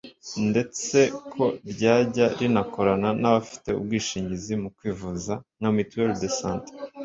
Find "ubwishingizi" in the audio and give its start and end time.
3.79-4.53